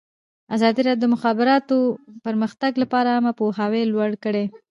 ازادي 0.55 0.81
راډیو 0.87 1.01
د 1.03 1.09
د 1.09 1.11
مخابراتو 1.13 1.77
پرمختګ 2.25 2.71
لپاره 2.83 3.07
عامه 3.15 3.31
پوهاوي 3.39 3.83
لوړ 3.91 4.11
کړی. 4.23 4.45